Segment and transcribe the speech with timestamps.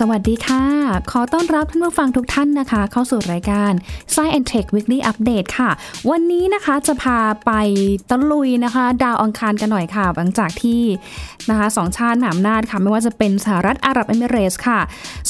[0.00, 0.62] สวัสดีค่ะ
[1.10, 3.72] ขอต้อนรับท่านผู้ฟังทุกท่านนะคะ เข้าสู่รายการ
[4.14, 5.70] Science and Tech Weekly Update ค่ะ
[6.10, 7.52] วันนี้นะคะจะพาไป
[8.10, 10.82] ตะลุยนะคะ ดาวอังคารกันหน่อยค่ะ หลังจากที่
[11.50, 14.80] นะคะสองชาติหนามนาดค่ะ ไม่ว่าจะเป็นสหรัฐอาหรับเอมิเรส์ค่ะ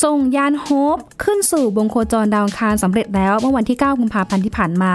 [0.04, 4.94] ส่งยานโฮปขึ้นสู่วงโคจรดาวอังคารสำเร็จแล้วเมื่อวันที่ 9 กุมภาพันธ์ที่ผ่านมา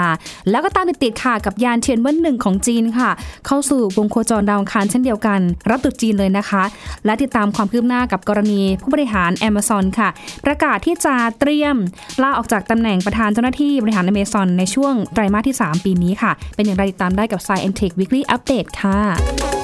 [0.50, 3.10] แล้วก็ตามติดค่ะกับยานเทียนเวันหนึ่งของจีนค่ะ
[3.48, 6.64] เข้าสู่วงโคจรดาวอังคารเช่นเดียวกัน รับตรุษจีนเลยนะคะ
[7.06, 9.60] และติดตามความคืบหน้ากับกรณีผู้บริหาร Amazon
[10.00, 10.10] ค่ะ
[10.46, 11.76] ประกาศที่จะเตรียม
[12.22, 19.61] ลาออกจากตำแหน่งประธานเจ้าหน้าที่บริหาร Amazon ในช่วงไตรมาสที่ 3 ปีนี้ค่ะ เป็นอย่างไรติดตามได้กับ Science Tech Weekly Update ค่ะ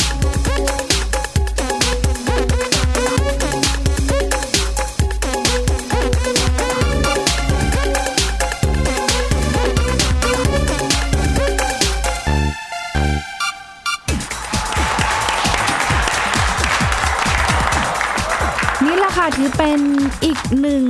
[19.58, 19.82] เป็น
[20.26, 20.86] อีกหนึ่ง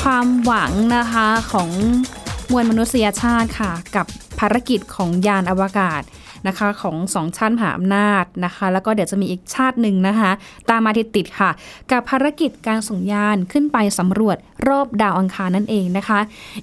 [0.00, 1.70] ความหวังนะคะของ
[2.50, 4.06] มวลมนุษยชาติค่ะ กับ
[4.38, 6.02] ภารกิจของยานอวกาศ
[6.46, 10.30] นะคะของสองชาติมหาอำนาจนะคะ แล้วก็เดี๋ยวจะมีอีกชาติหนึ่งนะคะ
[10.70, 11.50] ตามมาติดติดค่ะ
[11.90, 14.36] กับภารกิจการส่งยานขึ้นไปสำรวจ
[14.68, 16.20] รอบดาวอังคารนั่นเองนะคะ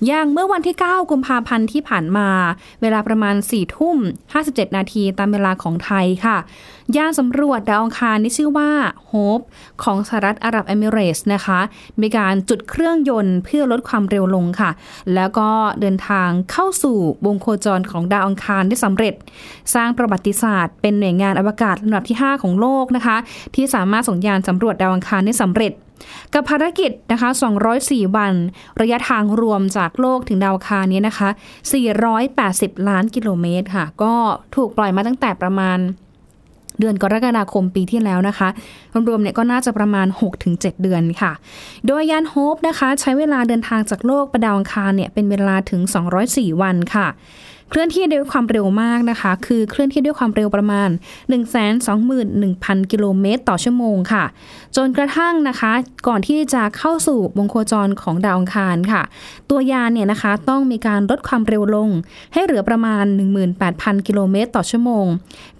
[0.07, 2.29] อย่างเมื่อวันที่ 9 กุมภาพันธ์ที่ผ่านมา
[2.81, 3.97] เวลาประมาณ4ทุ่ม
[4.37, 6.37] 57 นาทีตามเวลาของไทยค่ะ
[6.95, 8.69] ยานสำรวจดาวอังคารที่ชื่อว่า
[9.07, 9.39] โฮป
[9.83, 11.59] ของสหรัฐอาหรับเอมิเรส์นะคะ
[12.01, 14.71] มีการจุดเครื่องยนต์เพื่อลดความเร็วลงค่ะ
[15.15, 15.49] แล้วก็
[15.81, 19.13] เดินทางเข้าสู่วงโคจรของดาวอังคารได้สำเร็จ
[19.73, 23.17] สร้างประวัติศาสตร์ เป็นหน่วยงานอวกาศลำดับที่ 5 ของโลกนะคะ
[23.55, 25.71] ที่สามารถส่งยานสำรวจดาวอังคารได้สำเร็จ
[26.33, 27.29] กับภารกิจนะคะ
[27.73, 28.33] 204 วัน
[28.81, 31.29] ระยะทางรวมจากโลกถึงดาวคารนี้นะคะ
[32.07, 34.13] 480 ล้านกิโลเมตรค่ะ ก็
[34.55, 35.79] ถูกปล่อยมาตั้งแต่ประมาณ
[36.79, 38.49] เดือนกรกฎาคมปีที่แล้วนะคะ
[39.09, 40.07] รวมๆเนี่ยก็น่าจะประมาณ
[40.45, 41.31] 6-7 เดือนค่ะ
[41.87, 45.81] โดยยานโฮปนะคะ ใช้เวลาเดินทางจากโลกไปดาวอังคารเนี่ยเป็นเวลาถึง
[46.21, 47.07] 204 วันค่ะ
[47.69, 50.89] เคลื่อนที่ด้วยความเร็วมากนะคะ คือเคลื่อนที่ด้วยความเร็วประมาณ
[52.09, 54.23] 121,000 กิโลเมตรต่อชั่วโมงค่ะ
[54.75, 55.71] จนกระทั่งนะคะ
[56.07, 59.01] ก่อนที่จะเข้าสู่วงโคจรของดาวอังคารค่ะ
[59.49, 61.89] ตัวยานเนี่ยนะคะต้องมีการลดความเร็วลง
[62.33, 63.03] ให้เหลือประมาณ
[63.55, 65.05] 18,000 กิโลเมตรต่อชั่วโมง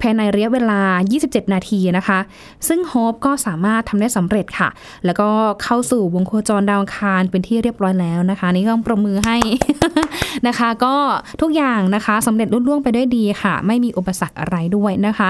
[0.01, 0.81] ภายในระยะเวลา
[1.18, 2.19] 27 นาทีนะคะ
[2.68, 4.69] ซึ่งโฮปก็สามารถทำได้สำเร็จค่ะ
[5.06, 5.29] แล้วก็
[5.63, 9.38] เข้าสู่วงโคจรดาวอังคารเป็นที่เรียบร้อยแล้วนะคะ นี่ก็ต้องประมือให้
[10.47, 10.95] นะคะ ก็
[11.41, 15.29] ทุกอย่างนะะคะสำเร็จรุ่ล่วงไปด้วยดีค่ะ ไม่มีอุปสรรคอะไรด้วยนะคะ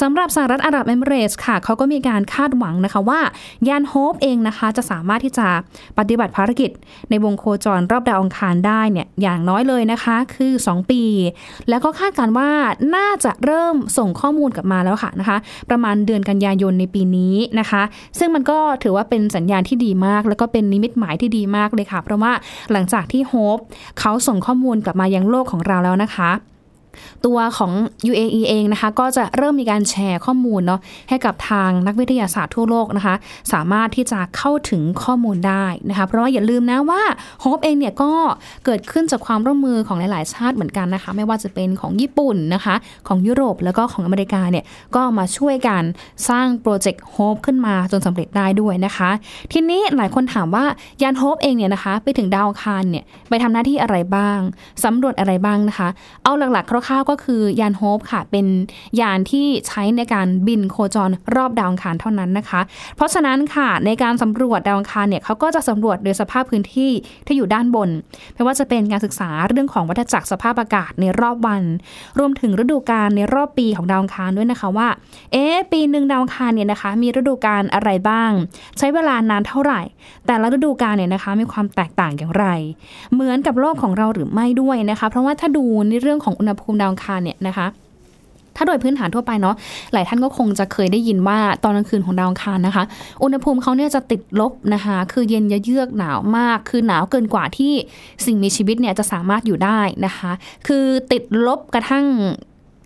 [0.00, 3.20] สำหรับสหรัฐอาหรับเอมิเรสค่ะเขาก็มีการคาดหวังนะคะว่า
[3.68, 5.46] ยานโฮปเองนะคะ จะสามารถที่จะ
[5.98, 6.70] ปฏิบัติภารกิจ
[7.10, 11.02] ในวงโคจรรอบดาวอังคารได้เนี่ยอย่างน้อยเลยนะคะ คือ 2 ปี
[11.68, 12.50] แล้วก็คาดการณ์ว่า
[12.96, 15.38] น่าจะเริ่มส่งข้อมูลกลับมาแล้วค่ะนะคะ
[15.70, 17.82] ประมาณเดือนกันยายนในปีนี้นะคะ
[18.18, 22.32] ซึ่งมันก็ถือว่าเป็นสัญญาณที่ดีมาก แล้วก็เป็นนิมิตหมายที่ดีมากเลยค่ะ เพราะว่า
[22.72, 23.58] หลังจากที่โฮป
[24.00, 26.30] เขาส่งข้อมูลกลับมายังโลกของเราแล้วนะคะ
[27.26, 27.72] ตัวของ
[28.10, 33.14] UAE เองนะคะ ก็จะเริ่มมีการแชร์ข้อมูลเนาะให้กับทางนักวิทยาศาสตร์ทั่วโลกนะคะ
[33.52, 37.02] สามารถที่จะเข้าถึงข้อมูลได้นะคะ เพราะว่าอย่าลืมนะว่า
[37.40, 38.12] โฮปเองเนี่ยก็
[38.64, 42.74] เกิดขึ้นจากความร่วมมือของหลาย ๆ ชาติเหมือนกันนะคะ ไม่ว่าจะเป็นของญี่ปุ่นนะคะ
[43.08, 44.64] ของยุโรปแล้วก็ของอเมริกาเนี่ย
[44.94, 45.82] ก็มาช่วยกัน
[46.28, 49.10] สร้างโปรเจกต์โฮปขึ้นมาจนสำเร็จได้ด้วยนะคะ
[49.52, 50.64] ทีนี้หลายคนถามว่า
[51.02, 54.38] ยานโฮปเองเนี่ยนะคะ ไปถึงดาวอังคารเนี่ยไปทำหน้าที่อะไรบ้าง
[54.84, 55.88] สำรวจอะไรบ้างนะคะ
[56.24, 58.46] เอาหลัก ๆคร่าวๆก็คือยานโฮปค่ะ เป็น
[59.00, 62.60] ยานที่ใช้ในการบินโคจรรอบดาวอังคารเท่านั้นนะคะ
[62.96, 66.90] เพราะฉะนั้นค่ะในการสำรวจดาวอังคารเนี่ยเขาก็จะสำรวจโดยสภาพพื้นที่
[67.26, 67.88] ที่อยู่ด้านบน
[68.34, 71.62] ไม่ว่าจะเป็นการศึกษาเรื่องของวัฏจักรสภาพอากาศในรอบวัน
[72.18, 74.88] รวมถึงฤดูกาลในรอบปีของดาวอังคารด้วยนะคะว่า
[75.32, 78.30] เอ๊ปีหนึ่งดาวอังคารเนี่ยนะคะ มีฤดูกาลอะไรบ้าง
[78.78, 79.80] ใช้เวลานานเท่าไหร่
[80.26, 82.46] แต่ละฤดูกาลเนี่ยนะคะมีความแตกต่างอย่างไร
[83.12, 87.68] เหมือนกับโลกของเราหรือไม่ด้วยนะคะ เพราะว่าถ้าดูในเรื่องของอุณหภูมิดาวอังคารเนี่ยนะคะ
[88.56, 89.54] ถ้าโดยพื้นฐานทั่วไปเนาะ
[89.92, 92.84] หลายท่านก็คงจะเคยได้ยินว่าตอนกลางคืนของดาวอังคารนะคะ
[93.22, 97.72] อุณหภูมิเขาเนี่ยจะติดลบนะคะ คือเย็นเยือกหนาวมาก คือหนาวเกินกว่าที่
[98.24, 100.32] สิ่งมีชีวิตเนี่ยจะสามารถอยู่ได้นะคะ
[100.66, 102.06] คือติดลบกระทั่ง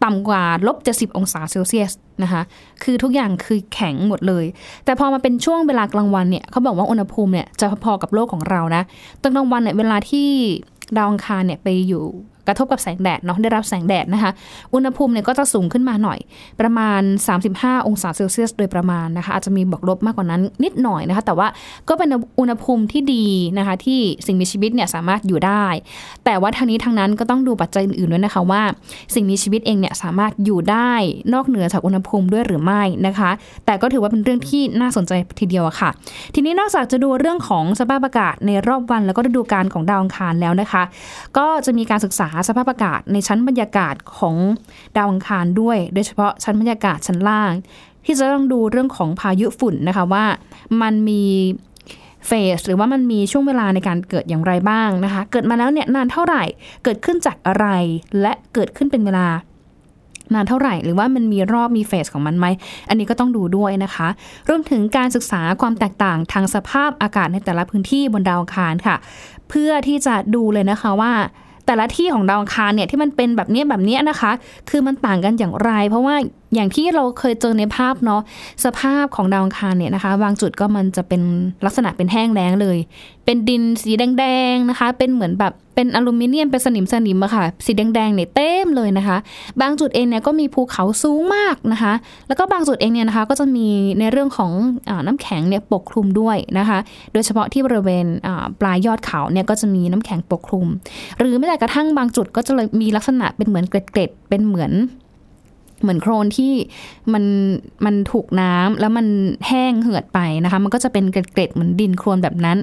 [0.05, 1.93] ต่ำกว่าลบ70องศาเซลเซียส
[2.23, 2.43] นะคะ
[2.83, 4.45] คือทุกอย่างคือแข็งหมดเลย
[4.85, 8.83] แต่พอมาเป็นช่วงเวลากลางวันเนี่ยเขาบอกว่าอุณหภูมิเนี่ยจะพอกับโลกของเรานะ
[9.23, 10.29] ตอนกลางวันเนี่ยเวลาที่
[10.97, 12.05] ดาวอังคารเนี่ยไปอยู่
[12.49, 14.31] กระทบกับแสงแดดเนาะได้รับแสงแดดนะคะ
[14.75, 16.19] อุณหภูมิเนี่ยก็จะสูงขึ้นมาหน่อย
[16.61, 17.03] ประมาณ
[17.45, 21.49] 35 องศาเซลเซียสโดยประมาณนะคะ อาจจะมีบวกลบมากกว่านั้นนิดหน่อยนะคะ แต่ว่า
[21.89, 22.09] ก็เป็น
[22.41, 23.27] อุณหภูมิที่ดี
[23.59, 25.65] นะคะ ที่สิ่งมีชีวิตเนี่ยสามารถอยู่ได้
[26.25, 28.63] แต่ว่าทางนี้ทางนั้นก็ต้องดูปัจจัยอื่นๆด้วยนะคะว่า
[29.15, 30.93] สิ่งมีชีวิตเองเนี่ยสามารถอยู่ได้
[31.35, 33.31] นอกเหนือจากอุณหภูมิด้วยหรือไม่นะคะ
[33.67, 35.91] แต่ก็ถือว่าเป็นเรื่องที่น่าสนใจทีเดียวอะค่ะ
[36.35, 40.83] ทีนี้นอกจากจะดูเรื่องของสภาพอากาศในรอบวันแล้วก็ฤดูกาลของดาวอังคารแล้วนะคะ
[41.39, 44.37] ก็จะมีการศึกษาสภาพอากาศในชั้นบรรยากาศของ
[44.97, 47.53] ดาวอังคารด้วย โดยเฉพาะชั้นบรรยากาศชั้นล่าง
[48.05, 50.25] ที่จะต้องดูเรื่องของพายุฝุ่นนะคะว่า
[50.83, 51.23] มันมี
[52.27, 56.43] เฟสหรือว่ามันมีช่วงเวลาในการเกิดอย่างไรบ้างนะคะ เกิดมาแล้วเนี่ยนานเท่าไหร่
[56.85, 57.67] เกิดขึ้นจากอะไร
[58.21, 59.27] และเกิดขึ้นเป็นเวลา
[60.35, 62.47] นานเท่าไหร่ หรือว่ามันมีรอบมีเฟสของมันไหม
[62.89, 64.09] อันนี้ก็ต้องดูด้วยนะคะ
[64.49, 68.97] รวมถึงการศึกษาความแตกต่างทางสภาพอากาศในแต่ละพื้นที่บนดาวอังคารค่ะ
[69.49, 71.13] เพื่อที่จะดูเลยนะคะว่า
[71.67, 74.33] แต่ละที่ของดาวอังคารเนี่ยที่มันเป็นแบบนี้แบบนี้นะคะ
[74.71, 76.15] คือมันต่างกันอย่างไร เพราะว่า
[76.55, 78.23] อย่างที่เราเคยเจอในภาพเนาะ
[78.65, 81.23] สภาพของดาวอังคารเนี่ยนะคะ บางจุดก็มันจะเป็น
[81.65, 82.79] ลักษณะเป็นแห้งแล้งเลย
[83.25, 89.17] เป็นดินสีแดงๆนะคะ เป็นเหมือนแบบ เป็นอลูมิเนียมเป็นสนิมสนิมอะค่ะ สีแดงๆเนี่ยเต็มเลยนะคะ
[89.61, 91.93] บางจุดเองเนี่ยก็มีภูเขาสูงมากนะคะ
[92.29, 93.67] แล้วก็บางจุดเองเนี่ยนะคะก็จะมี
[93.99, 94.53] ในเรื่องของ
[94.89, 96.79] อน้ำแข็งเนี่ยปกคลุมด้วยนะคะ
[97.13, 98.07] โดยเฉพาะที่บริเวณ
[98.61, 100.67] ปลายยอดเขาเนี่ยก็จะมีน้ำแข็งปกคลุม
[101.19, 104.73] หรือแม้แต่กระทั่งบางจุดก็จะเลยมีลักษณะเป็นเหมือนเกล็ดๆเป็นเหมือน
[105.83, 106.53] เหมือนโครนที่
[107.13, 107.25] มัน
[107.85, 109.07] มันถูกน้ำแล้วมัน
[109.49, 112.59] แห้งเหือดไปนะคะมันก็จะเป็นเกล็ดเหมือนดินโครนแบบนั้น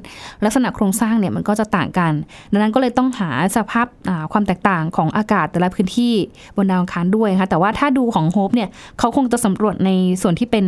[0.46, 2.14] ลักษณะโครงสร้างเนี่ยมันก็จะต่างกัน
[2.52, 3.88] ดังนั้นก็เลยต้องหาสภาพ
[4.32, 6.14] ความแตกต่างของอากาศแต่ละพื้นที่
[6.58, 8.70] บนดาวอังคารด้วยค่ะแต่ว่าถ้าดูของโฮปเนี่ย
[9.00, 9.90] เขาคงจะสำรวจใน
[10.22, 10.66] ส่วนที่เป็น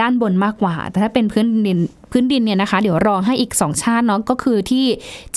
[0.00, 1.78] ด้านบนมากกว่า แต่ถ้าเป็นพื้นดิน
[2.16, 4.86] พื้นดินเนี่ยนะคะ เดี๋ยวรอให้อีก 2 ชาติเนาะก็คือที่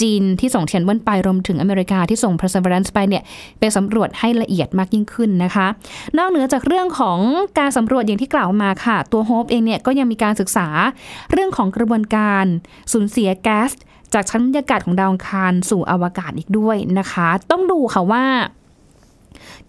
[0.02, 3.24] จีนที่ส่งเทียนเวินไปรวมถึงอเมริกาที่ส่ง Perseverance ไปเนี่ย
[3.60, 5.68] ไปสำรวจให้ละเอียดมากยิ่งขึ้นนะคะ
[6.18, 7.20] นอกเหนือจากเรื่องของ
[7.60, 10.68] การสำรวจอย่างที่กล่าวมาค่ะ ตัวโฮปเองเนี่ยก็ยังมีการศึกษา
[11.32, 12.46] เรื่องของกระบวนการ
[12.92, 13.72] สูญเสียแก๊ส
[14.14, 18.26] จากชั้นบรรยากาศของดาวอังคารสู่อวกาศอีกด้วยนะคะ ต้องดูค่ะว่า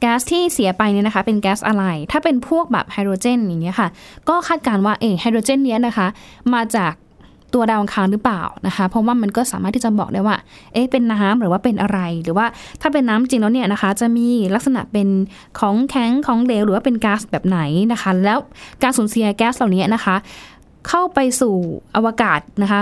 [0.00, 3.88] แก๊สที่เสียไปเนี่ยนะคะ เป็นแก๊สอะไร ถ้าเป็นพวกแบบไฮโดรเจนอย่างเงี้ยค่ะ
[4.28, 6.06] ก็คาดการว่าเอไฮโดรเจนเนี้ยนะคะ
[6.54, 6.92] มาจาก
[7.54, 10.36] ตัวดาวอังคารหรือเปล่านะคะ เพราะว่ามันก็สามารถที่จะบอกได้ว่า
[10.72, 12.46] เอ๊ะ เป็นน้ำหรือว่าเป็นอะไร หรือว่า
[12.80, 15.08] ถ้าเป็นน้ำจริงแล้วเนี่ยนะคะ จะมีลักษณะเป็น
[15.58, 17.60] ของแข็งของเหลวหรือว่าเป็นก๊าซแบบไหน
[17.92, 18.38] นะคะ แล้ว
[18.82, 20.16] การสูญเสียแก๊สเหล่านี้นะคะ
[20.88, 21.54] เข้าไปสู่
[21.96, 22.80] อวกาศนะคะ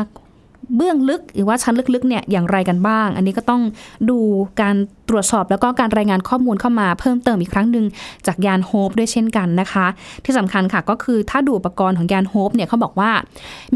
[0.77, 3.63] เบื้องลึกหรือว่าชั้นลึกๆเนี่ยอย่างไรกันบ้าง อันนี้ก็ต้อง
[4.11, 4.19] ดู
[4.61, 4.77] การ
[5.09, 7.87] ตรวจสอบแล้วก็การรายงานข้อมูลเข้ามาเพิ่มเติมอีกครั้งหนึ่ง
[8.27, 9.87] จากยานโฮปด้วยเช่นกันนะคะ
[10.25, 13.11] ที่สำคัญค่ะก็คือถ้าดูอุปกรณ์ของยานโฮปเนี่ยเขาบอกว่า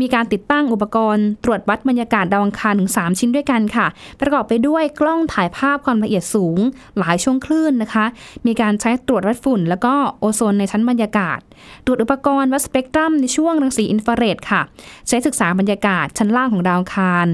[0.00, 3.87] มีการติดตั้งอุปกรณ์ ตรวจวัดบรรยากาศดาวอังคารถึง 3 ชิ้นด้วยกันค่ะ
[4.21, 6.59] ประกอบไปด้วยกล้องถ่ายภาพความละเอียดสูง
[6.99, 8.05] หลายช่วงคลื่นนะคะ
[8.47, 11.38] มีการใช้ตรวจวัดฝุ่น แล้วก็โอโซนในชั้นบรรยากาศ
[11.87, 14.61] ตรวจอุปกรณ์วัดสเปกตรัมในช่วงรังสีอินฟราเรดค่ะ
[15.09, 17.27] ใช้ศึกษาบรรยากาศชั้นล่างของดาวอังคาร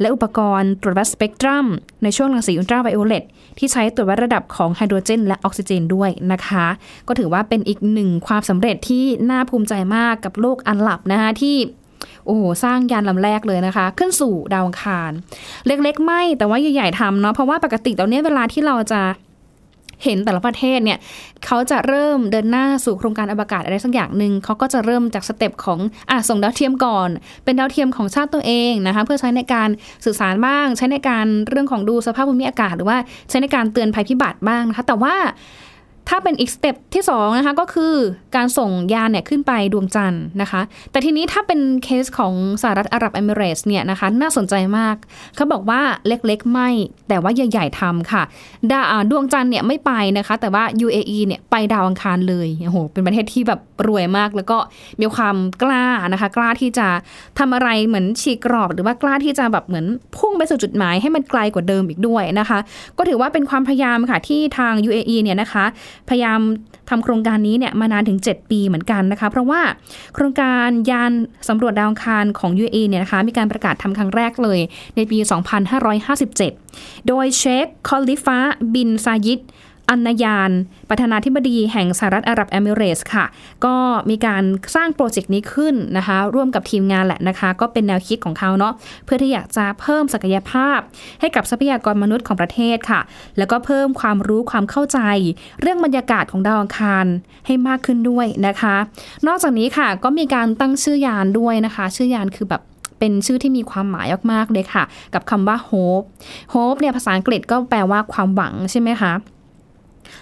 [0.00, 1.66] และอุปกรณ์ตรวจวัดสเปกตรัม
[2.02, 3.24] ในช่วงรังสีอุลตราไวโอเลต
[3.58, 6.66] ที่ใช้ตรวจวัดระดับของไฮโดรเจน และออกซิเจนด้วยนะคะ
[7.08, 11.56] ก็ถือว่าเป็นอีกหนึ่งความสำเร็จที่น่าภูมิใจมากกับโลกอันหลับนะคะที่
[12.26, 15.10] โอ้โหสร้างยานลำแรกเลยนะคะ ขึ้นสู่ดาวอังคาร
[15.66, 19.00] เล็กๆ ไม่แต่ว่าใหญ่ๆทำเนาะเพราะว่าปกติตอนนี้เวลาที่เราจะ
[20.04, 20.98] เห็นแต่ละประเทศเนี่ย
[21.46, 25.78] เขาจะเริ่มเดินหน้าสู่โครงการอวกาศอะไรสักอย่างหนึ่งเขาก็จะเริ่มจาก step ของ
[26.10, 27.08] อะส่งดาวเทียมก่อน
[27.44, 29.68] เป็นดาวเทียมของชาติตัวเองนะคะเพื่อใช้ในการ
[30.04, 32.98] สื่อสารบ้าง ใช้ในการเรื่องของดูสภาพภูมิอากาศ หรือว่า
[33.28, 35.14] ใช้ในการเตือนภัยพิบัติบ้างนะคะแต่ว่า
[36.08, 37.94] ถ้าเป็นอีก step ที่2นะคะก็คือ
[38.36, 40.60] การส่งยานเนี่ยขึ้นไปดวงจันทร์นะคะ
[40.90, 44.96] แต่ทีนี้ถ้าเป็นเคสของสหรัฐอาหรับเอมิเรสเนี่ยนะคะน่าสนใจมาก
[45.36, 46.68] เขาบอกว่าเล็กๆ ไม่
[47.08, 48.22] แต่ว่าใหญ่ๆทำค่ะ
[48.70, 48.80] ดา
[49.10, 54.58] ดวงจันทร์เนี่ยไม่ไปนะคะ แต่ว่า UAE เนี่ยไปดาวอังคารเลยโอ้โหเป็นประเทศที่แบบรวยมาก แล้วก็
[55.00, 56.88] มีความกล้านะคะกล้าที่จะ
[57.38, 62.58] ทำอะไรเหมือนฉีกกรอบ หรือว่ากล้าที่จะแบบเหมือนพุ่งไปสู่จุดหมายให้มันไกลกว่าเดิมอีกด้วยนะคะ
[62.98, 65.64] ก็ถือว่าเป็นความพยายามค่ะที่ทาง UAE เนี่ยนะคะ
[66.08, 66.40] พยายาม
[66.90, 69.60] ทำโครงการนี้เนี่ยมานานถึง 7 ปีเหมือนกันนะคะ เพราะว่า
[70.14, 71.12] โครงการยาน
[71.48, 74.60] สำรวจดาวอังคารของ UAE เนี่ยนะคะมีการประกาศทำครั้งแรกเลย
[74.96, 75.18] ในปี
[76.12, 78.38] 2557 โดยเชคคอลิฟา
[78.74, 79.40] บินซายิด
[79.88, 80.50] อัล นาห์ยาน
[80.90, 83.24] ประธานาธิบดีแห่งสหรัฐอาหรับเอมิเรตส์ค่ะ
[83.64, 83.76] ก็
[84.10, 84.42] มีการ
[84.74, 88.72] สร้าง project นี้ขึ้นนะคะ ร่วมกับทีมงานแหละนะคะ ก็เป็นแนวคิดของเขาเนาะ
[89.04, 90.78] เพื่อที่อยากจะเพิ่มศักยภาพ
[91.20, 93.00] ให้กับทรัพยากรมนุษย์ของประเทศค่ะ
[93.38, 94.98] แล้วก็เพิ่มความรู้ความเข้าใจ
[95.60, 97.06] เรื่องบรรยากาศของดาวอังคาร
[97.46, 98.76] ให้มากขึ้นด้วยนะคะ
[99.26, 102.62] นอกจากนี้ค่ะก็มีการตั้งชื่อยานด้วยนะคะ ชื่อยานคือแบบ
[102.98, 106.04] เเป็นชื่อที่มีความหมายมากๆเลยค่ะ กับคำว่า hope
[106.54, 109.12] hope เนี่ยภาษาอังกฤษก็แปลว่าความหวังใช่ไหมคะ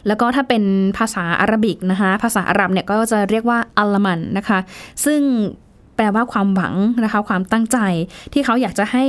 [0.07, 0.63] แล้วก็ถ้าเป็น
[0.99, 4.59] ภาษาอาหรับิกนะคะ ภาษาอาหรับเนี่ยก็จะเรียกว่าอัลลมันนะคะ
[5.05, 5.21] ซึ่ง
[5.97, 7.79] แปลว่าความหวังนะคะ ความตั้งใจ
[8.33, 9.05] ที่เขาอยากจะให้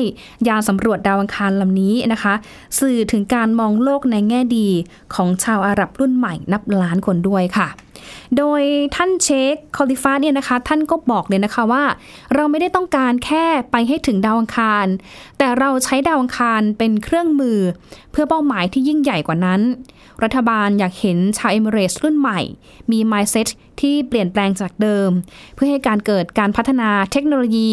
[0.48, 2.34] ยานสำรวจดาวอังคารลำนี้นะคะ
[2.80, 4.68] สื่อถึงการมองโลกในแง่ดี
[5.16, 7.68] ของชาวอาหรับรุ่นใหม่นับล้านคนด้วยค่ะ
[8.38, 8.62] โดย
[8.96, 11.84] ท่านเชคคอลิฟาเนี่ยนะคะ ท่านก็บอกเลยนะคะว่า
[12.36, 14.86] เราไม่ได้ต้องการแค่ไปให้ถึงดาวอังคาร
[15.38, 17.60] แต่เราใช้ดาวอังคารเป็นเครื่องมือ
[18.12, 19.62] เพื่อเป้าหมายที่ยิ่งใหญ่กว่านั้น
[20.24, 22.40] รัฐบาลอยากเห็นชาวเอมิเรสรุ่นใหม่
[22.92, 23.50] มี mindset
[23.82, 25.10] ที่เปลี่ยนแปลงจากเดิม
[25.56, 27.72] เพื่อให้การเกิดการพัฒนาเทคโนโลยี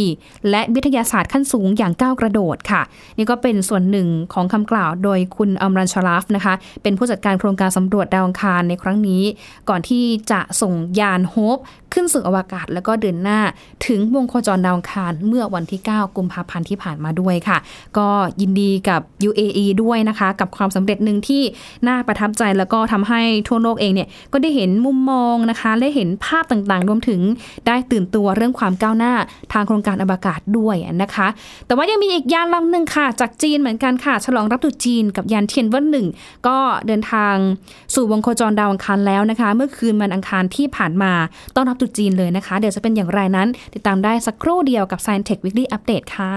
[0.50, 2.82] และวิทยาศาสตร์ขั้นสูงอย่างก้าวกระโดดค่ะ
[3.16, 9.22] นี่ก็เป็นส่วนหนึ่งของคำกล่าวโดยคุณอัมรันชลาฟนะคะ เป็นผู้จัดการโครงการสำรวจดาวอังคารในครั้งนี้
[9.68, 11.58] ก่อนที่จะส่งยานโฮป
[11.92, 13.40] ขึ้นสู่อวกาศแล้วก็เดินหน้า
[13.86, 17.58] ถึงวงโคจรดาวอังคารเมื่อวันที่ 9 กุมภาพันธ์ที่ผ่านมาด้วยค่ะ
[17.98, 18.08] ก็
[18.40, 21.42] ยินดีกับ UAE ด้วยนะคะ กับความสำเร็จหนึ่งที่
[21.88, 27.20] น่าประทับใจแล้วก็ทำให้ทั่วโลกเองเนี่ยก็ได้เห็นมุมมองนะคะและเห็นภาพต่างๆ รวมถึง
[27.66, 29.12] ได้ตื่นตัวเรื่องความก้าวหน้า
[29.52, 31.28] ทางโครงการอวกาศด้วยนะคะ
[31.66, 36.06] แต่ว่ายังมีอีกยานลำหนึ่งค่ะ จากจีนเหมือนกันค่ะ ฉลองรับตุจีนกับยานเทียนเวิร์หนึ่ง
[36.46, 36.56] ก็
[36.86, 37.34] เดินทาง
[37.94, 41.12] สู่วงโคจรดาวอังคารแล้วนะคะ เมื่อคืนวันอังคารที่ผ่านมา
[41.56, 46.34] ต้อนรับตรุษจีนเลยนะคะ เดี๋ยวจะเป็นอย่างไรนั้น ติดตามได้สักครู่เดียวกับ Science Tech Weekly Update ค่ะ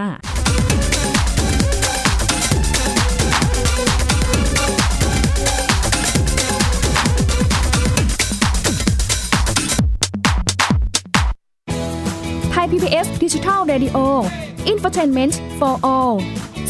[12.51, 13.97] ไทย PBS Digital Radio
[14.71, 16.15] Infotainment for All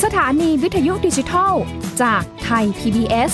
[0.03, 1.53] สถานีวิทยุดิจิทัล
[2.01, 3.33] จากไทย PBS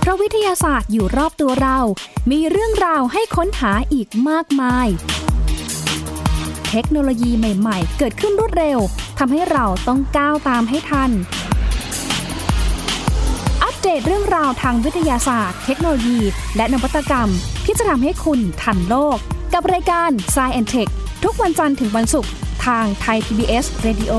[0.00, 1.78] เพราะวิทยาศาสตร์อยู่รอบตัวเรา
[2.30, 4.88] มีเรื่องราวให้ค้นหาอีกมากมาย
[6.70, 8.78] เทคโนโลยีใหม่ๆ เกิดขึ้นรวดเร็ว
[9.18, 11.10] ทำให้เราต้องก้าวตามให้ทัน
[13.62, 16.18] อัปเดตเรื่องราวทางวิทยาศาสตร์ เทคโนโลยี
[16.56, 17.28] และนวัตกรรม
[17.66, 19.18] ที่จะทำให้คุณทันโลก
[19.54, 20.88] กับรายการ s c i e n Tech
[21.24, 22.30] ทุกวันจันทร์ถึงวันศุกร์
[22.66, 24.12] ทางไทย PBS Radio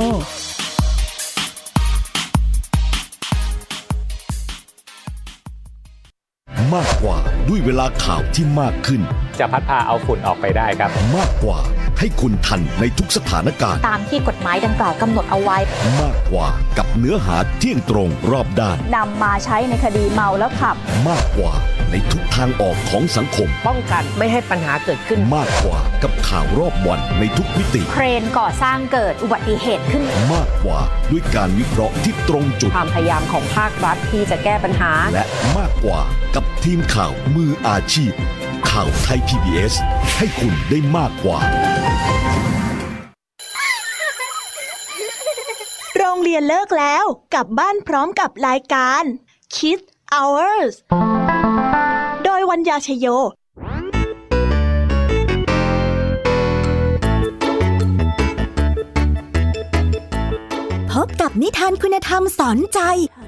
[6.74, 9.02] มากกว่าด้วยเวลาข่าวที่มากขึ้น
[9.40, 11.60] จะพัดพาเอาฝุ่นออกไปได้ครับ มากกว่า
[12.00, 15.58] ให้คุณทันในทุกสถานการณ์ ตามที่กฎหมายดังกล่าวกำหนดเอาไว้
[16.02, 20.76] มากกว่ากับเนื้อหาเที่ยงตรงรอบด้านนำมาใช้ในคดีเมาแล้วขับ
[21.08, 21.54] มากกว่า
[21.92, 30.04] ในทุกทางออกของสังคม ป้องกันไม่ให้ปัญหาเกิดขึ้น มากกว่ากับข่าวรอบวันในทุกมิติ เครนก่อสร้างเกิดอุบัติเหตุขึ้น
[30.34, 30.80] มากกว่า
[31.12, 35.26] ด้วยการวิเคราะห์ที่ตรงจุด ความพยายามของภาครัฐที่จะแก้ปัญหา และ
[35.58, 36.02] มากกว่า
[36.36, 38.12] กับทีมข่าวมืออาชีพ
[38.70, 39.74] ข่าวไทย PBS
[40.18, 41.40] ให้คุณได้มากกว่า
[45.98, 49.04] โรงเรียนเลิกแล้วกลับบ้านพร้อมกับรายการ
[49.56, 51.17] Kids Hours โดย
[52.50, 53.08] วัญญาชยโย
[60.92, 62.80] พบกับนิทานคุณธรรมสอนใจ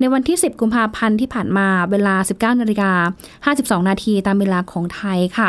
[0.01, 2.15] ในวันที่ 10 กุมภาพันธ์ที่ผ่านมาเวลา
[2.55, 2.93] 19นาฬิกา
[3.47, 5.49] 52 นาทีตามเวลาของไทยค่ะ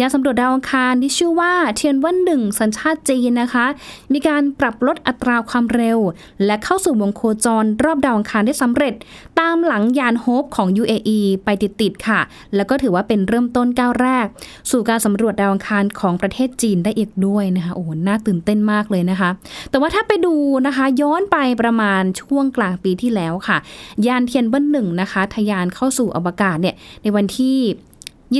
[0.00, 3.66] ยานสำรวจดาวอังคารที่ชื่อว่าเทียนเวินหนึ่งสัญชาติจีนนะคะ
[4.12, 5.98] มีการปรับลดอัตราความเร็ว
[6.44, 8.94] และเข้าสู่วงโคจรรอบดาวอังคารได้สำเร็จ
[9.40, 12.20] ตามหลังยานโฮปของ UAE ไปติดๆค่ะ
[12.54, 14.26] แล้วก็ถือว่าเป็นเริ่มต้นก้าวแรก
[14.70, 19.30] สู่การสำรวจดาวอังคารของประเทศจีนได้อีกด้วยนะคะโอ้โหน่าตื่นเต้นมากเลยนะคะ
[19.70, 20.34] แต่ว่าถ้าไปดู
[20.66, 23.58] นะคะย้อนไปประมาณช่วงกลางปีที่แล้วค่ะ
[24.06, 27.56] ยานเทียนเบิ้ลหนึ่งนะคะทะยานเข้าสู่อวกาศเนี่ยในวันที่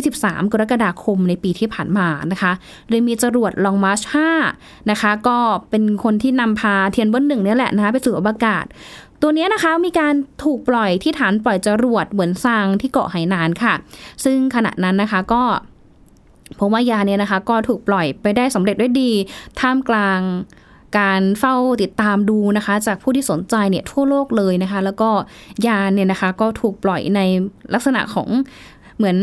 [0.02, 2.52] 23 กรกฎาคมในปีที่ผ่านมานะคะ
[2.88, 4.00] เลยมีจรวดลองมาร์ช
[4.46, 5.38] 5นะคะ ก็
[5.70, 8.64] เป็นคนที่นำพาเทียนเบิ้ลหนึ่งนี่แหละนะคะไปสู่อวกาศ
[9.20, 13.74] ตัวนี้นะคะมีการถูกปล่อยที่ฐานปล่อยจรวดเหมือนซางที่เกาะไหหนานค่ะ
[14.24, 15.42] ซึ่งขณะนั้นนะคะก็
[16.58, 19.10] พราะว่ายาเนี่ยนะคะก็ถูกปล่อยไปได้สำเร็จด้วยดี
[19.60, 20.20] ท่ามกลาง
[20.98, 25.10] การเฝ้าติดตามดูนะคะ จากผู้ที่สนใจเนี่ยทั่วโลกเลยนะคะ แล้วก็
[25.66, 27.20] ยาเนี่ยนะคะก็ถูกปล่อยใน
[27.74, 28.28] ลักษณะของ
[28.96, 29.16] เหมือน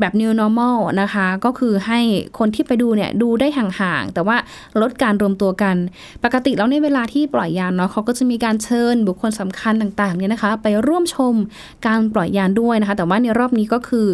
[0.00, 2.00] แบบ new normal นะคะ ก็คือให้
[2.38, 4.36] คนที่ไปดูเนี่ยดูได้ห่างๆ แต่ว่า
[4.80, 5.76] ลดการรวมตัวกัน
[6.24, 11.34] ปกติแล้วในเวลาที่ปล่อยยานเนาะเขาก็จะมีการเชิญบุคคลสำคัญต่างๆเนี่ยนะคะ ไปร่วมชม
[11.86, 14.08] การปล่อยยานด้วยนะคะ แต่ว่าในรอบนี้ก็คือ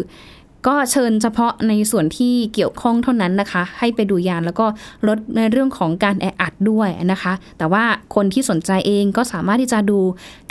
[0.69, 4.65] ก็เชิญเฉพาะในส่วนที่เกี่ยวข้องเท่านั้นนะคะ ให้ไปดูยานแล้วก็
[5.07, 7.83] ลดในเรื่องของการแออัดด้วยนะคะ แต่ว่า
[8.15, 9.99] คนที่สนใจเองก็สามารถที่จะดู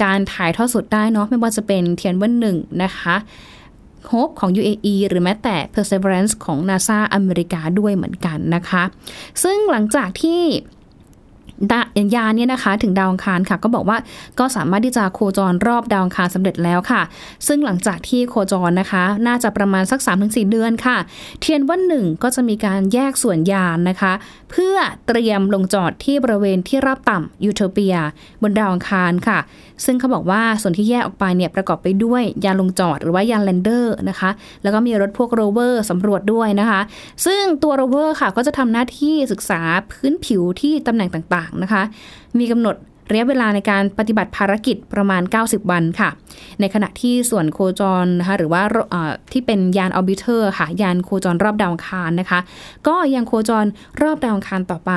[0.04, 3.14] การถ่ายทอดสดได้เนาะไม่ว่าจะเป็นเทียนวันหนึ่งนะคะ
[4.11, 8.82] Hope ของ UAE หรือแม้แต่ Perseverance ของ NASA อเมริกาด้วยเหมือนกันนะคะ
[9.42, 10.40] ซึ่งหลังจากที่
[12.14, 13.99] ยานเนี่ยนะคะ ถึงดาวอังคารค่ะ ก็บอกว่า
[14.38, 17.02] ก็สามารถที่จะโคจรรอบดาวอังคารสำเร็จแล้วค่ะ
[17.47, 20.97] ซึ่งหลังจากที่โคจรนะคะ น่าจะประมาณสัก 3-4 เดือนค่ะ
[21.40, 24.12] เทียนวันหนึ่งก็จะมีการแยกส่วนยานนะคะ
[24.50, 24.75] เพื่อ
[25.07, 27.97] เตรียมลงจอดที่บริเวณที่ราบต่ำยูโทเปีย
[28.42, 29.38] บนดาวอังคารค่ะ
[29.85, 34.31] ซึ่งเขาบอกว่าส่วนที่แยกออกไปเนี่ยประกอบไปด้วยยานลงจอดหรือว่ายาน lander นะคะ
[34.62, 36.81] แล้วก็มีรถพวกโรเวอร์สำรวจด้วยนะคะ
[37.26, 39.61] ซึ่งตัวโรเวอร์ค่ะก็จะทำหน้าที่ศึกษา
[39.92, 41.82] พื้นผิวที่ตำแหน่งต่างๆนะคะ
[42.38, 42.76] มีกำหนด
[43.11, 46.11] ระยะเวลาในการปฏิบัติภารกิจประมาณ 90 วันค่ะ
[46.61, 48.62] ในขณะที่ส่วนโคจรนะคะหรือว่า
[49.32, 52.40] ที่เป็นยาน orbiter ค่ะ ยานโคจรรอบดาวอังคารนะคะ
[52.88, 53.66] ก็ยังโคจร
[54.02, 54.92] รอบดาวอังคารต่อไป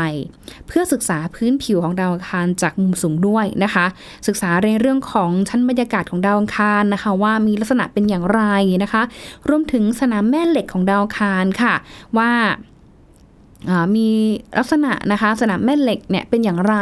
[0.68, 3.86] เพื่อศึกษาพื้นผิวของดาวอังคารจากมุมสูงด้วยนะคะ
[4.28, 8.42] ศึกษาในเรื่องของชั้นบรรยากาศของดาวอังคารนะคะ ว่ามีลักษณะเป็นอย่างไร
[8.84, 9.02] นะคะ
[9.50, 11.74] รวมถึงสนามแม่เหล็กของดาวอังคารค่ะ
[12.18, 12.32] ว่า
[13.96, 14.08] มี
[14.58, 16.76] ลักษณะนะคะสนามแม่เหล็กเนี่ยเป็นอย่างไร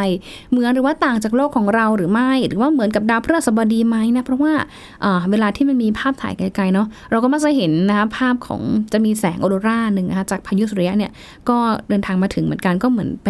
[0.51, 4.53] เหมือนหรือว่าต่างจากโลกของเราหรือไม่ หรือว่าเหมือนกับดาวพฤหัสบดีไหมนะเพราะว่า
[5.31, 8.61] เวลาที่มันมีภาพถ่ายไกลๆเนาะเราก็มักจะเห็นนะคะภาพของ
[8.93, 11.11] จะมีแสงออโรราหนึ่งนะคะจากพายุสุริยะเนี่ย
[11.49, 11.57] ก็
[11.89, 13.29] เดินทางมาถึงเหมือนกันก็เหมือนไป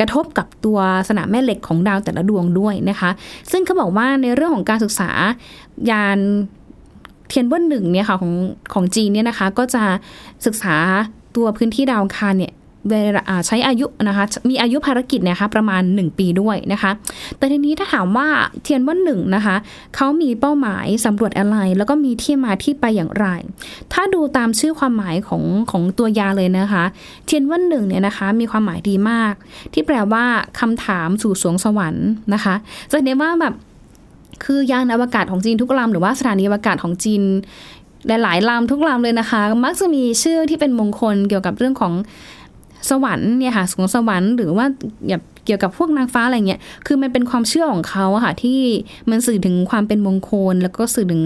[0.00, 0.78] กระทบกับตัว
[1.08, 3.10] สนามแม่เหล็กของดาวแต่ละดวงด้วยนะคะ
[3.50, 5.10] ซึ่งเขาบอกว่าในเรื่องของการศึกษา
[5.90, 6.18] ยาน
[7.28, 8.32] เทียนเบิ้ลหนึ่งเนี่ยค่ะของ
[8.74, 9.82] ของจีนเนี่ยนะคะก็จะ
[10.46, 10.76] ศึกษา
[11.36, 12.54] ตัวพื้นที่ดาวอังคารเนี่ย
[13.46, 16.90] ใช้อายุนะคะมีอายุภารกิจเนี่ยคะประมาณ 1 ปีด้วยนะคะ
[17.38, 18.28] แต่ทีนี้ถ้าถามว่า
[18.62, 19.56] เทียนวันหนึ่งนะคะ
[19.96, 23.26] เขามีเป้าหมายสำรวจอะไร แล้วก็มีที่มาที่ไปอย่างไร
[23.92, 26.84] ถ้าดูตามชื่อความหมายของของตัวยาเลยนะคะ
[27.26, 29.34] เทียนวันหนึ่งเนี่ยนะคะมีความหมายดีมาก
[29.72, 30.24] ที่แปลว่า
[30.60, 32.54] คำถามสู่สวงสวรรค์นะคะ
[32.90, 33.54] จะเห็นว่าแบบ
[34.44, 37.22] คือยานอวกาศของจีนทุกลำหรือว่าสถานีอวกาศของจีน
[38.08, 41.92] หลายๆลำทุกลำเลยนะคะ มักจะมีชื่อที่เป็นมงคลเกี่ยวกับเรื่องของ
[42.90, 44.66] สวรรค์เนี่ยค่ะสวงสวรรค์หรือว่า
[45.08, 48.60] แบบเกี่ยวกับพวกนางฟ้าอะไรเงี้ย คือมันเป็นความเชื่อของเขาอะค่ะที่
[49.10, 51.22] มันสื่อถึงความเป็นมงคล แล้วก็สื่อถึง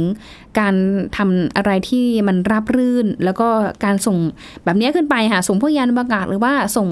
[0.59, 0.75] การ
[1.17, 3.49] ทำอะไรที่มันราบรื่น แล้วก็
[3.85, 4.17] การส่ง
[4.65, 6.89] แบบนี้ขึ้นไปค่ะส่งพวกยานอวกาศหรือว่าส่ง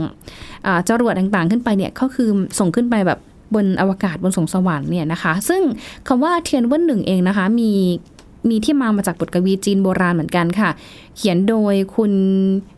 [0.89, 3.19] จรวดต่างๆ ขึ้นไปเนี่ยก็คือส่งขึ้นไปแบบ
[3.55, 5.63] บนอวกาศบนสงสวรรค์เนี่ยนะคะ ซึ่ง
[6.09, 7.73] คำว่าเทียนวันหนึ่งเองนะคะ มี
[8.51, 10.71] มีที่มามาจากบทกวีจีนโบราณเหมือนกันค่ะ
[11.17, 12.13] เขียนโดยคุณ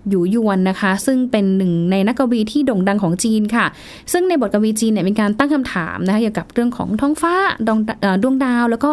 [0.09, 3.67] หยูยวนนะคะ ซึ่งเป็นหนึ่งในนักกวีที่โด่งดังของจีนค่ะ
[4.13, 7.35] ซึ่งในบทกวีจีนเนี่ยมีการตั้งคำถามนะคะเกี่ยวกับเรื่องของท้องฟ้า
[7.67, 7.79] ดวง
[8.23, 8.93] ดวงดาว แล้วก็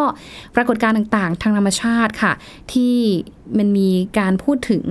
[0.54, 2.32] ปรากฏการณ์ต่างๆ ทางธรรมชาติค่ะ
[2.72, 2.94] ที่
[3.58, 4.82] มันมีการพูดถึง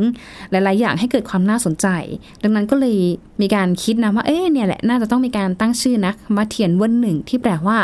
[0.52, 1.88] หลาย ๆ อย่างให้เกิดความน่าสนใจ
[2.44, 2.98] ดังนั้นก็เลย
[3.42, 7.78] มีการคิดนะว่าเอ๊ะเนี่ยแหละน่าจะต้องมีการตั้งชื่อนะมาเทียนวันหนึ่งที่แปลว่า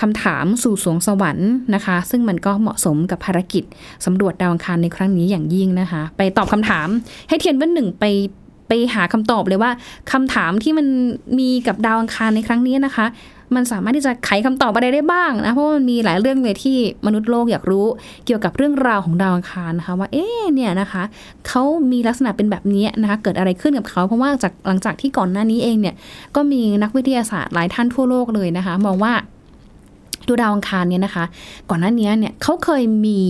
[0.00, 3.64] คำถามสู่สวงสวรรค์นะคะ ซึ่งมันก็เหมาะสมกับภารกิจ
[4.06, 6.88] สำรวจดาวอังคารในครั้งนี้อย่างยิ่งนะคะ ไปตอบคำถาม
[7.28, 8.04] ให้เทียนวันหนึ่งไป
[8.68, 9.70] ไปหาคำตอบเลยว่า
[10.12, 10.86] คำถามที่มัน
[11.38, 13.06] มีกับดาวอังคารในครั้งนี้นะคะ
[13.54, 16.76] มันสามารถที่จะไขคำตอบอะไรได้บ้างนะเพราะว่ามันมีหลายเรื่องเลยที่
[17.06, 17.86] มนุษย์โลกอยากรู้
[18.26, 21.02] เกี่ยวกับเรื่องราวของดาวอังคารนะคะว่าเอ๊ะเนี่ยนะคะ
[21.48, 25.94] เขามีลักษณะเป็นแบบนี้นะคะเกิดอะไรขึ้นกับเขาเพราะว่าจากหลังจากที่ก่อนหน้านี้เองเนี่ย
[26.36, 29.12] ก็มีนักวิทยาศาสตร์หลายท่านทั่วโลกเลยนะคะ มองว่า
[30.28, 31.24] ดูดาวอังคารเนี่ยนะคะ
[31.70, 33.20] ก่อนหน้านี้เนี่ยเขาเคยมี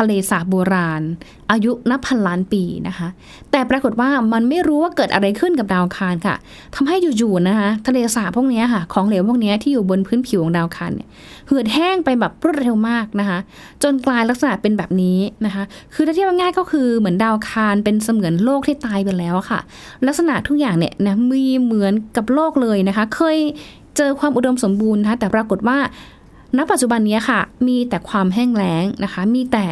[0.00, 1.02] ทะเลสาบโบราณ
[1.50, 3.08] อายุนับพันล้านปีนะคะ
[3.50, 6.36] แต่ปรากฏว่ามันไม่รู้ว่าเกิดอะไรขึ้นกับดาวคารค่ะ
[6.74, 11.08] ทำให้อยู่ๆนะคะ ทะเลสาบพวกนี้ค่ะ ของเหลวพวกนี้ที่อยู่บนพื้นผิวของดาวคารเนี่ย
[11.46, 13.38] เหือดแห้งไปแบบรวดเร็วมากนะคะ
[13.82, 15.62] จนกลายลักษณะเป็นแบบนี้นะคะ
[15.94, 19.60] คือถ้าเทียบง่ายก็คือเหมือนดาวคารเป็นเสมือนโลกที่ตายไปแล้วค่ะ
[20.06, 23.38] ลักษณะทุกอย่างเนี่ยนะมีเหมือนกับโลกเลยนะคะ เคย
[23.96, 25.78] เจอความอุดมสมบูรณ์นะคะแต่ปรากฏว่า
[26.56, 29.66] ณ ปัจจุบันนี้ค่ะ มีแต่ความแห้งแล้งนะคะ มีแต่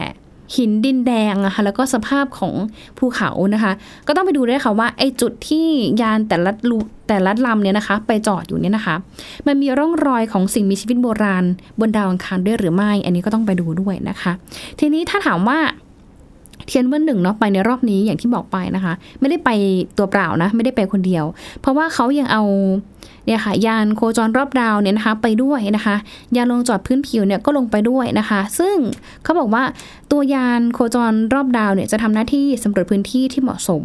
[0.56, 2.54] หินดินแดงนะคะแล้วก็สภาพของ
[2.98, 3.72] ภูเขานะคะ
[4.06, 5.66] ก็ต้องไปดูด้วยค่ะว่าไอ้จุดที่
[6.02, 8.96] ยานแต่ละลูแต่ละลำเนี่ยนะคะ ไปจอดอยู่เนี่ยนะคะ
[9.46, 11.44] มันมีร่องรอยของสิ่งมีชีวิตโบราณ
[11.80, 14.32] บนดาวอังคารด้วยหรือไม่ อันนี้ก็ต้องไปดูด้วยนะคะ
[14.80, 15.58] ทีนี้ถ้าถามว่า
[16.66, 19.50] เทียนวันหนึ่งเนาะไปในรอบนี้อย่างที่บอกไปนะคะ ไม่ได้ไป
[19.98, 21.24] ตัวเปล่านะ ไม่ได้ไปคนเดียว
[21.60, 22.42] เพราะว่าเขายังเอา
[23.26, 25.96] เนี่ยค่ะยานโคจรรอบดาวเนี่ยนะคะไปด้วยนะคะ
[26.36, 28.76] ยานลงจอดพื้นผิวเนี่ยก็ลงไปด้วยนะคะ ซึ่ง
[29.22, 29.62] เขาบอกว่า
[30.12, 33.84] ตัวยานโคจรรอบดาวเนี่ยจะทำหน้าที่สำรวจพื้นที่ที่เหมาะสม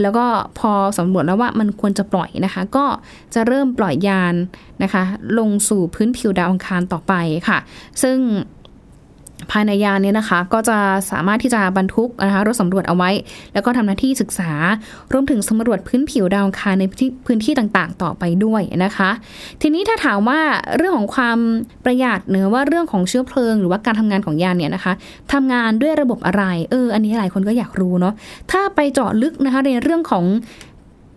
[0.00, 0.24] แล้วก็
[0.58, 2.86] พอสำรวจแล้วว่ามันควรจะปล่อยนะคะ ก็
[3.34, 4.34] จะเริ่มปล่อยยาน
[4.82, 5.02] นะคะ
[5.38, 7.14] ลงสู่พื้นผิวดาวอังคารต่อไป
[7.48, 7.58] ค่ะ
[8.02, 8.18] ซึ่ง
[9.50, 10.78] ภายในยานเนี่ยนะคะ ก็จะ
[11.10, 13.10] สามารถที่จะบรรทุกนะคะรถสำรวจเอาไว้
[13.54, 14.50] แล้วก็ทำหน้าที่ศึกษา
[15.12, 16.84] รวมถึงสำรวจพื้นผิวดาวคารใน
[17.26, 19.10] พื้นที่ต่างๆ ต่อไปด้วยนะคะ
[19.62, 20.40] ทีนี้ถ้าถามว่า
[20.76, 21.38] เรื่องของความ
[21.84, 24.92] ประหยัดเนื้อว่าเรื่องของเชื้อเพลิง หรือว่าการทำงานของยานเนี่ยนะคะ
[25.32, 28.14] ทำงานด้วยระบบอะไร เออ อันนี้หลายคนก็อยากรู้เนาะ
[28.50, 30.24] ถ้าไปเจาะลึกนะคะในเรื่องของ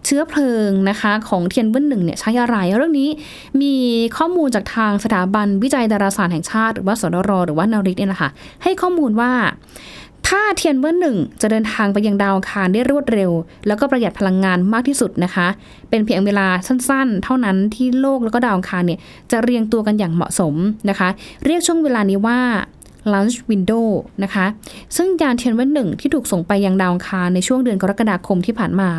[0.06, 3.10] เชื้อเพลิงนะคะของเทียนเบิ้ลหนึ่งเนี่ยใช้อะไร เรื่องนี้
[3.62, 3.76] มี
[4.18, 8.30] ข้อมูลจากทางสถาบันวิจัยดาราศาสตร์แห่งชาติ หรือว่าสดรหรือว่านาริกเนี่ยนะคะ
[8.64, 9.32] ให้ข้อมูลว่า
[10.28, 13.32] ถ้าเทียนเบิ้ลหนึ่งจะเดินทางไปยังดาวอังคารได้รวดเร็ว
[13.68, 15.48] แล้วก็ประหยัดพลังงานมากที่สุดนะคะ
[15.90, 19.00] เป็นเพียงเวลาสั้นๆ เท่านั้นที่โลกแล้วก็ดาวอังคารเนี่ย
[19.32, 20.56] จะเรียงตัวกันอย่างเหมาะสม
[20.90, 21.10] นะคะ
[21.46, 22.40] เรียกช่วงเวลานี้ว่า
[23.12, 23.86] Launch Window
[24.24, 24.46] นะคะ
[24.96, 28.90] ซึ่งยานเทียนเวันหนึ่งที่ถูกส่งไปยังดาวคารในช่วงเดือนกรกฎาคมที่ผ่านมา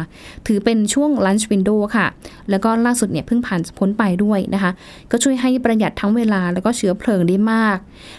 [0.47, 2.07] ถือเป็นช่วง Launch Window ค่ะ
[2.51, 4.71] แล้วก็ล่าสุดเนี่ยเพิ่งผ่านพ้นไปด้วยนะคะ
[5.11, 7.77] ก็ช่วยให้ประหยัดทั้งเวลาแล้วก็เชื้อเพลิงได้มาก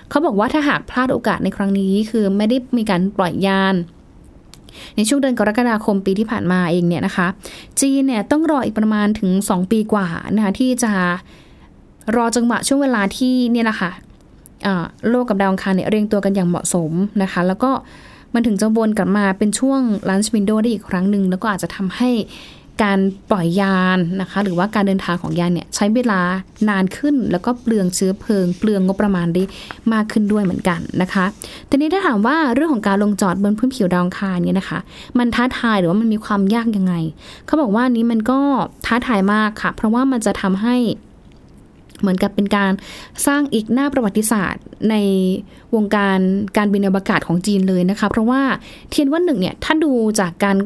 [0.10, 3.76] เขาบอกว่าถ้าหากพลาดโอกาสในครั้งนี้ คือไม่ได้มีการปล่อยยาน
[4.96, 7.28] ในช่วงเดือนกรกฎาคมปีที่ผ่านมาเองเนี่ยนะคะ
[7.82, 10.94] จีนเนี่ยต้องรออีกประมาณถึง 2 ปีกว่านะคะที่จะ
[12.16, 13.92] รอจังหวะช่วงเวลาที่เนี่ยนะคะ
[15.10, 17.72] โลกกับดาวอังคารเนี่ยเรียงตัวกันอย่างเหมาะสมนะคะ แล้วก็
[18.34, 22.10] มันถึงจะวนกลับมาเป็นช่วง launch window ได้อีกครั้งหนึ่งแล้วก็อาจจะทำให้
[22.84, 23.00] การ
[23.30, 26.20] ปล่อยยานนะคะ หรือว่าการเดินทางของยานเนี่ยใช้เวลา
[26.70, 29.44] นานขึ้น แล้วก็เปลืองเชื้อเพลิง เปลืองงบประมาณได้
[29.94, 31.26] มากขึ้นด้วยเหมือนกันนะคะ
[31.70, 34.80] ทีนี้ถ้าถามว่าเรื่องของการลงจอดบนพื้นผิวดาวอังคารเนี่ยนะคะ
[35.18, 36.94] มันท้าทายหรือว่ามันมีความยากยังไง
[37.46, 38.40] เขาบอกว่านี้มันก็
[38.86, 40.76] ท้าทายมากค่ะ เพราะว่ามันจะทำให้
[42.00, 42.72] เหมือนกับเป็นการ
[43.28, 44.96] สร้างอีกหน้าประวัติศาสตร์ใน
[45.76, 46.20] วงการ
[46.58, 48.42] การบินอวกาศของจีนเลยนะคะ เพราะว่า
[48.90, 50.58] เทียนวันหนึ่งเนี่ยถ้าดูจากการ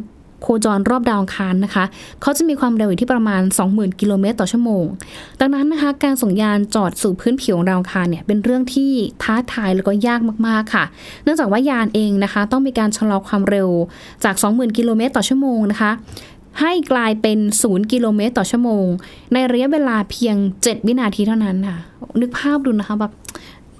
[0.43, 1.85] โคจรรอบดาวอังคารนะคะ
[2.21, 4.85] เขาจะมีความเร็วอยู่ที่ประมาณ 20,000 กิโลเมตรต่อชั่วโมง
[5.39, 8.91] ดังนั้นนะคะ การส่งยานจอดสู่พื้นผิวของดาวอังคารเนี่ย เป็นเรื่องที่
[9.23, 10.85] ท้าทายแล้วก็ยากมากๆค่ะ
[11.23, 13.69] เนื่องจากว่ายานเองนะคะ ต้องมีการชะลอความเร็ว
[14.23, 15.91] จาก 20,000 กิโลเมตรต่อชั่วโมงนะคะ
[16.59, 18.85] ให้กลายเป็น 0 กิโลเมตรต่อชั่วโมง
[19.33, 21.77] ในระยะเวลาเพียง 7 วินาทีเท่านั้นค่ะ
[22.21, 23.13] นึกภาพดูนะคะแบบ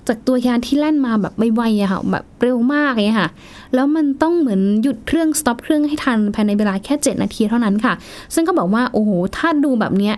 [0.08, 3.30] จากตัวยานที่แล่นมาแบบไม่ไวอะค่ะแบบเร็วมากเลยค่ะ
[3.74, 7.94] แล้วมันต้องเหมือนหยุดเครื่อง stop เครื่องให้ทันภายในเวลาแค่ 7 นาทีเท่านั้นค่ะ
[8.34, 10.16] ซึ่งเขาบอกว่าโอ้โห ถ้าดูแบบเนี้ย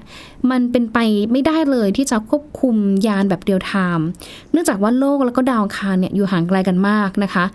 [0.51, 0.97] มันเป็นไป
[1.31, 2.75] ไม่ได้เลยที่จะควบคุม
[3.07, 4.07] ยานแบบ real time
[4.51, 7.45] เนื่องจากว่าโลกแล้วก็ดาวอังคารเนี่ยอยู่ห่างไกลกันมากนะคะ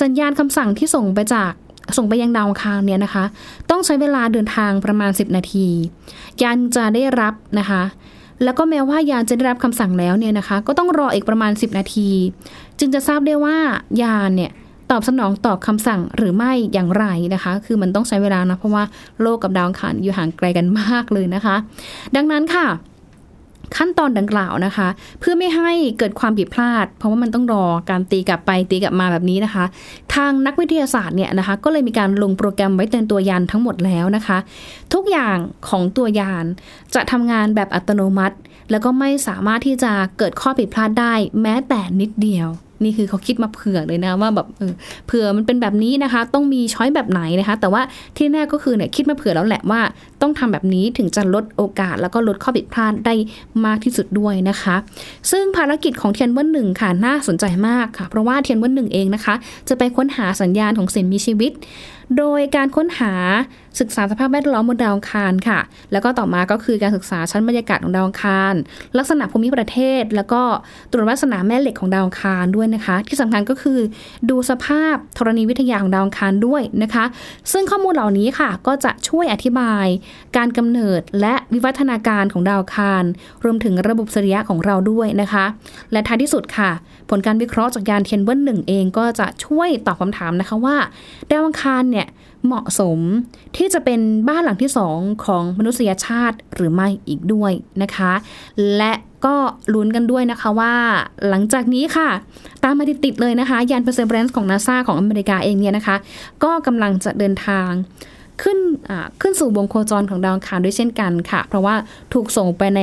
[0.00, 1.52] สัญญาณคำสั่งที่ส่งไปจาก
[1.96, 3.24] ส่งไปยังดาวอังคารเนี่ยนะคะ
[3.70, 5.68] ต้องใช้เวลาเดินทางประมาณ 10 นาที
[6.42, 7.82] ยานจะได้รับนะคะ
[8.44, 12.10] แล้วก็แม้ว่ายานจะได้รับคำสั่งแล้วเนี่ยนะคะ ก็ต้องรออีกประมาณ 10 นาที
[12.78, 13.56] จึงจะทราบได้ว่า
[14.02, 14.50] ยานเนี่ย
[14.90, 18.84] ตอบสนองตอบคำสั่งหรือไม่อย่างไรนะคะ คือมันต้องใช้เวลานะเพราะว่า
[19.22, 21.56] โลกกับดาวอังคารอยู่ห่างไกลกันมากเลยนะคะ
[22.16, 22.66] ดังนั้นค่ะ
[23.76, 24.88] ขั้นตอนดังกล่าวนะคะ
[25.20, 29.64] เพื่อไม่ให้เกิดความผิดพลาด เพราะว่ามันต้องรอการตีกลับไปตีกลับมาแบบนี้นะคะ
[30.14, 34.38] ทางนักวิทยาศาสตร์เนี่ยนะคะ ก็เลยมีการลงโปรแกรมไว้เตือนตัวยานทั้งหมดแล้วนะคะ
[34.94, 35.36] ทุกอย่าง
[35.68, 36.44] ของตัวยาน
[36.94, 38.36] จะทำงานแบบอัตโนมัติ
[38.70, 42.48] แล้วก็ไม่สามารถที่จะเกิดข้อผิดพลาดได้ แม้แต่นิดเดียว
[42.84, 44.46] นี่คือเขาคิดมาเผื่อเลยนะว่าแบบ
[45.06, 47.82] เผื่อมันเป็นแบบนี้นะคะ ต้องมีช้อยแบบไหนนะคะ แต่ว่า
[48.16, 49.80] ที่แน่ก็คือเนี่ยคิดมาเผื่อแล้วแหละว่า
[50.22, 53.14] ต้องทำแบบนี้ถึงจะลดโอกาส แล้วก็ลดข้อผิดพลาดได้
[53.66, 54.76] มากที่สุดด้วยนะคะ
[55.30, 59.34] ซึ่งภารกิจของเทียนวันหนึ่งค่ะน่าสนใจมากค่ะ เพราะว่าเทียนวันหนึ่งเองนะคะ
[59.68, 61.52] จะไปค้นหาสัญญาณของสิ่งมีชีวิต
[62.18, 63.14] โดยการค้นหา
[63.80, 65.60] ศึกษาสภาพแวดล้อมบนดาวอังคารค่ะ
[65.92, 68.54] แล้วก็ต่อมาก็คือการศึกษาชั้นบรรยากาศของดาวอังคาร
[68.98, 70.42] ลักษณะภูมิประเทศ แล้วก็
[70.90, 73.78] ตรวจวัดลักษณะแม่เหล็กของดาวอังคารด้วยนะคะ ที่สำคัญก็คือ
[74.30, 77.04] ดูสภาพธรณีวิทยาของดาวอังคารด้วยนะคะ
[77.52, 79.86] ซึ่งข้อมูลเหล่านี้ค่ะ ก็จะช่วยอธิบาย
[80.36, 83.04] การกำเนิดและวิวัฒนาการของดาวอังคาร
[83.44, 85.44] รวมถึงระบบสุริยะของเราด้วยนะคะ
[85.92, 86.70] และท้ายที่สุดค่ะ
[87.10, 90.76] ผลการวิเคราะห์จากยานเทียนเวินหนึ่งเองก็จะช่วยตอบคำถามนะคะว่า
[91.30, 92.03] ดาวอังคารเนี่ย
[92.46, 92.98] เหมาะสม
[93.56, 98.12] ที่จะเป็นบ้านหลังที่สองของมนุษยชาติหรือไม่อีกด้วยนะคะ
[98.76, 98.92] และ
[99.26, 99.36] ก็
[99.74, 100.74] ลุ้นกันด้วยนะคะว่า
[101.28, 102.10] หลังจากนี้ค่ะ
[102.62, 105.96] ตามมาติดๆเลยนะคะ ยาน Perseverance ของนาซาของอเมริกาเองเนี่ยนะคะ
[106.44, 107.70] ก็กำลังจะเดินทาง
[108.42, 108.58] ขึ้น
[109.20, 111.74] ขึ้นสู่วงโคจรของดาวอังคารด้วยเช่นกันค่ะ เพราะว่า
[112.14, 112.80] ถูกส่งไปใน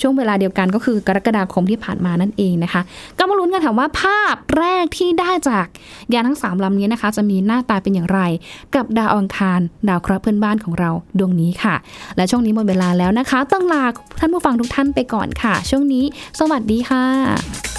[0.00, 2.82] ช่วงเวลาเดียวกันก็คือกรกฎาคมที่ผ่านมานั่นเองนะคะ
[3.18, 5.66] ก็มาลุ้นกันค่ะว่าภาพแรกที่ได้จาก
[6.12, 8.20] ยานทั้ง 3ลำนี้นะคะ จะมีหน้าตาเป็นอย่างไร
[8.74, 11.74] กับดาวอังคาร ดาวเคราะห์เพื่อนบ้านของเราดวงนี้ค่ะ
[12.16, 13.84] และช่วงนี้หมดเวลาแล้วนะคะ ต้องลา
[14.18, 16.04] ท่านผู้ฟังทุกท่านไปก่อนค่ะ ช่วงนี้
[16.38, 17.75] สวัสดีค่ะ